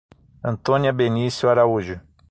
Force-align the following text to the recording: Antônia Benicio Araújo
Antônia 0.43 0.91
Benicio 0.91 1.47
Araújo 1.47 2.01